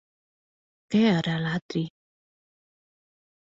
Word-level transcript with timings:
Què 0.95 1.01
era 1.09 1.35
l'atri? 1.43 1.85